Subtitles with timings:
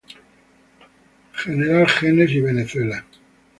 [1.37, 3.05] General Genes y Venezuela.